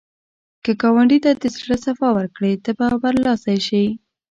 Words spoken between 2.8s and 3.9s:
برلاسی شې